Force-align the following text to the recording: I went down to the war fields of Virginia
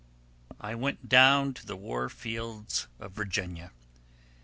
I 0.59 0.73
went 0.73 1.09
down 1.09 1.53
to 1.53 1.63
the 1.67 1.75
war 1.75 2.09
fields 2.09 2.87
of 2.99 3.11
Virginia 3.11 3.69